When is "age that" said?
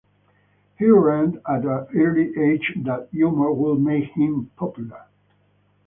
2.35-3.09